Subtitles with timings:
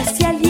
[0.00, 0.49] olas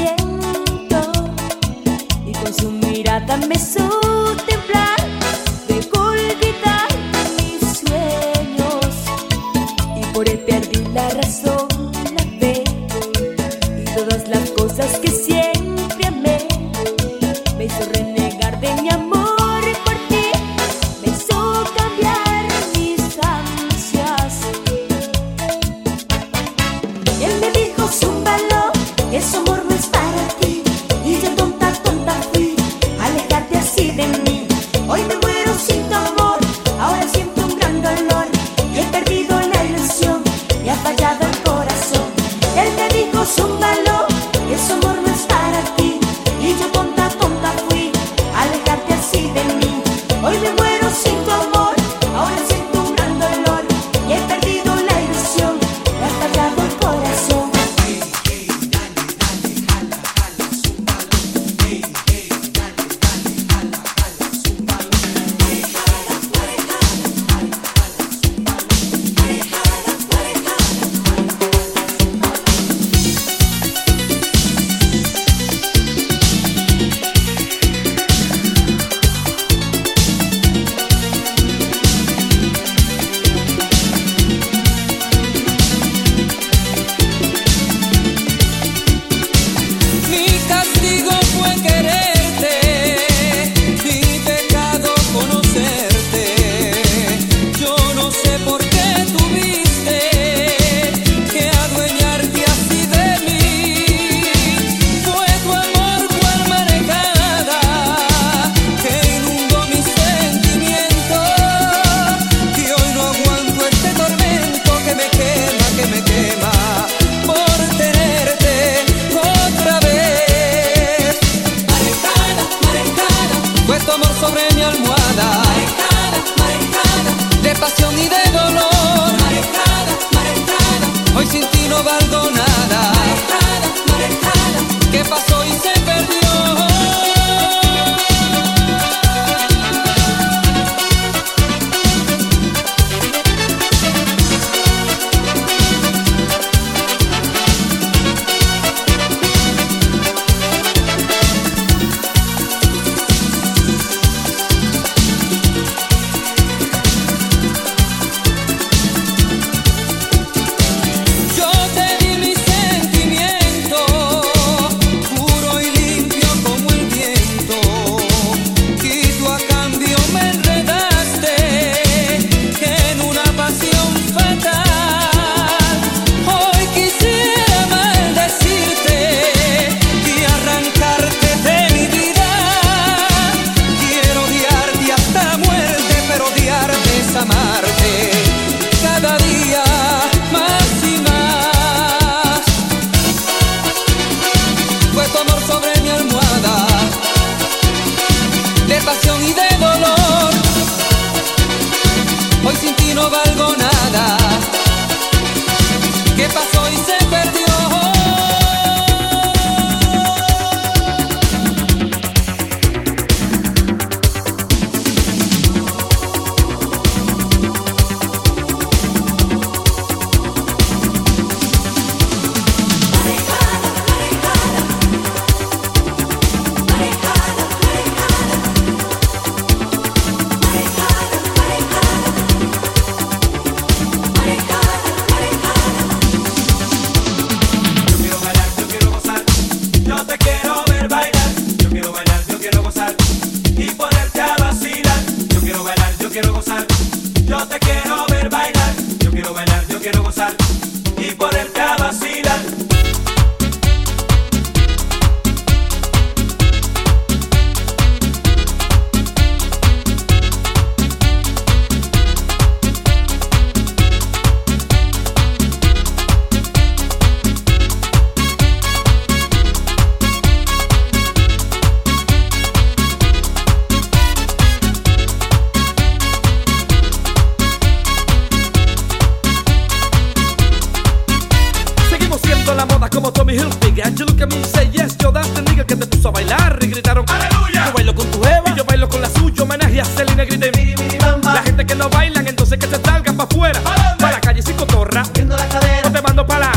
[283.30, 286.08] mi Hilfiger You look at me and yes Yo that's the nigga que te puso
[286.08, 286.58] a bailar.
[286.60, 287.66] Y gritaron ¡Aleluya!
[287.66, 290.50] Yo bailo con tu jeva Y yo bailo con la suya Homenaje a Selena Grité
[290.56, 293.60] miri, bamba La gente que no bailan Entonces que se salgan pa' afuera.
[293.98, 295.02] Pa' la calle sin cotorra.
[295.14, 295.88] Viendo la cadera.
[295.88, 296.52] No te mando pa' la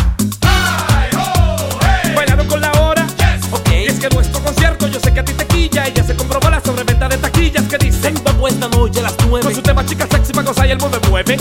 [1.17, 3.05] oh, Bailaron con la hora.
[3.17, 3.51] Yes.
[3.51, 3.83] okay.
[3.83, 5.87] y es que nuestro concierto Yo sé que a ti te quilla.
[5.89, 9.45] Y ya se comprobó la sobreventa de taquillas Que dicen Vamos esta noche las nueve.
[9.45, 11.37] Con su tema chica sexy pa' gozar Y el mueve mueve.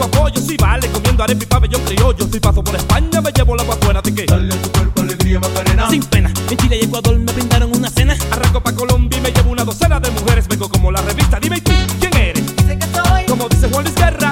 [0.00, 2.26] su apoyo, si vale, comiendo arepa y pabellón criollo.
[2.32, 4.24] Si paso por España, me llevo la agua buena, de que.
[4.24, 5.90] Dale a tu cuerpo alegría, Macarena.
[5.90, 8.16] Sin pena, en Chile y Ecuador me brindaron una cena.
[8.30, 10.48] Arranco pa' Colombia y me llevo una docena de mujeres.
[10.48, 12.56] Vengo como la revista, dime tú, ¿quién eres?
[12.56, 13.24] Dice que soy.
[13.26, 14.30] Como dice Juan Luis Guerra.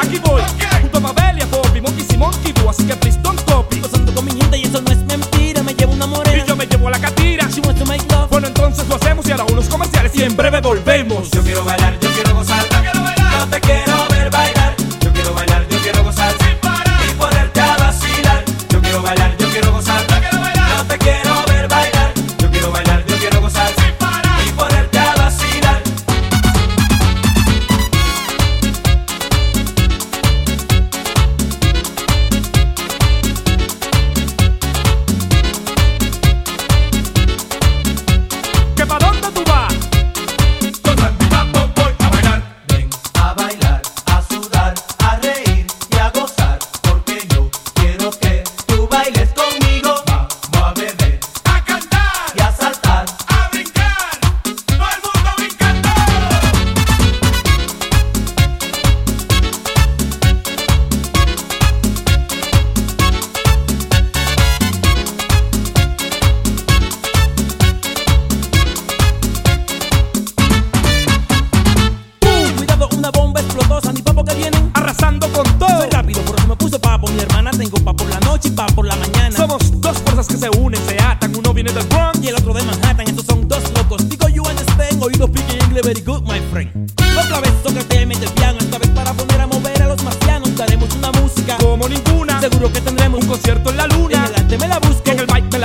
[0.00, 0.80] Aquí voy, okay.
[0.82, 3.80] junto a Mabel y a Bobby, Monkey y Monkey así que please don't copy.
[3.80, 6.42] Gozando con mi gente y eso no es mentira, me llevo una morena.
[6.44, 7.48] Y yo me llevo a la catira.
[7.48, 8.28] She wants to make love.
[8.30, 11.30] Bueno, entonces lo hacemos y ahora unos comerciales y en breve volvemos.
[11.30, 13.38] Yo quiero bailar, yo quiero gozar, yo quiero bailar.
[13.38, 14.09] No te quiero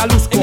[0.07, 0.34] la luz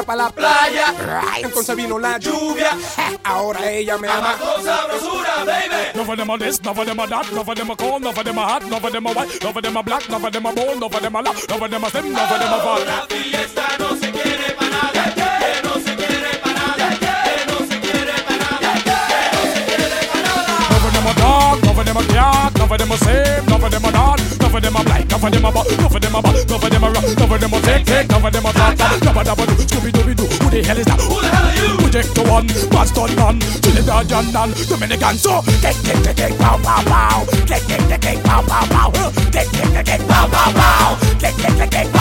[0.00, 0.92] para la playa.
[0.92, 1.44] Right.
[1.44, 2.76] Entonces vino la lluvia.
[3.24, 4.36] Ahora ella me ama.
[4.38, 5.92] Con sabrosura, baby.
[5.94, 8.02] No for them a this, no for them a that, no for them a cold,
[8.02, 10.08] no for them a hot, no for them a white, no for them a black,
[10.08, 12.38] no for them a no for them a la, no for them a no for
[12.38, 12.86] them a fat.
[12.86, 13.18] Nada.
[13.18, 13.82] No nada.
[13.82, 13.98] No
[18.62, 19.12] nada.
[20.70, 23.46] No for them a dog, no for them a cat, no for them a same,
[23.46, 23.81] no for them
[24.12, 24.40] hard.
[24.40, 27.54] Cover them up like, cover them up, cover them up, cover them up, cover them
[27.54, 30.62] up, take, take, cover them up, tap, tap, cover them up, Scooby Dooby Who the
[30.62, 31.00] hell is that?
[31.00, 31.76] Who the hell are you?
[31.78, 35.16] Project the one, Pastor Nun, Trinidad John Nun, Dominican.
[35.16, 38.90] So, take, take, take, take, pow, pow, pow, take, take, take, take, pow, pow, pow,
[39.30, 41.91] take, take, take, take, pow, pow, pow, take, take, take, take.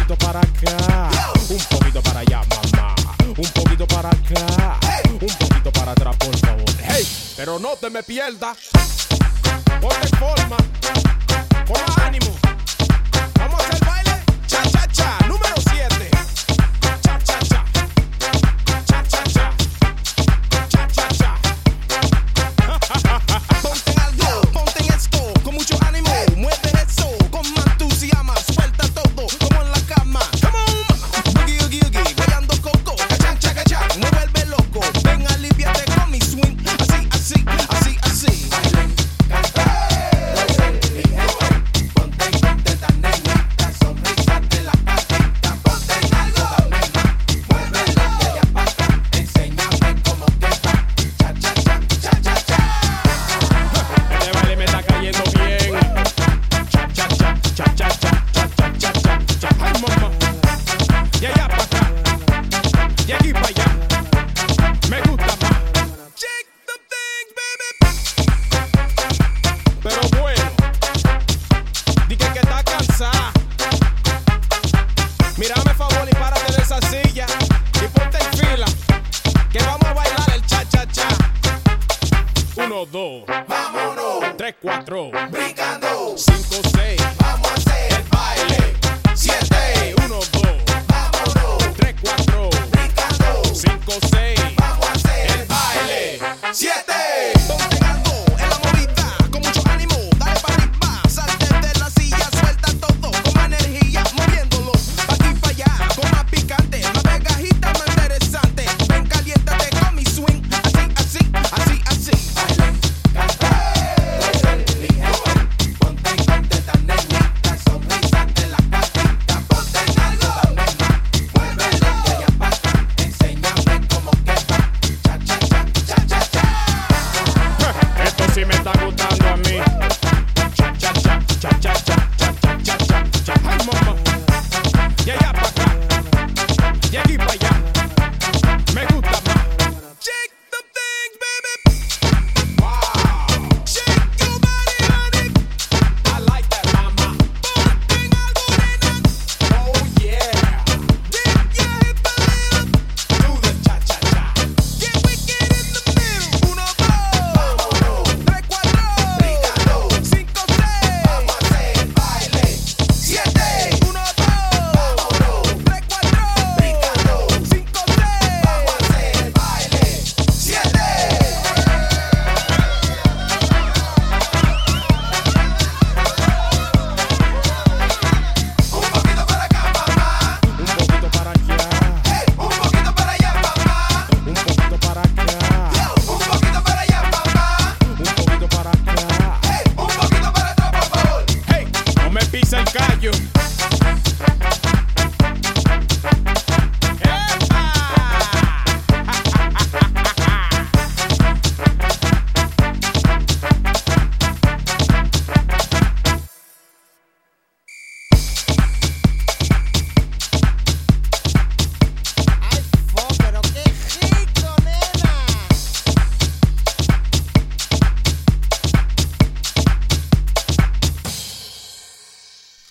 [0.00, 1.10] Un poquito para acá,
[1.50, 2.94] un poquito para allá, mamá.
[3.28, 4.78] Un poquito para acá,
[5.10, 6.64] un poquito para atrás, por favor.
[6.82, 8.56] Hey, pero no te me pierdas.
[9.78, 10.56] Ponte forma,
[11.66, 12.34] con ánimo.
[13.34, 15.49] Vamos al baile, cha cha cha, número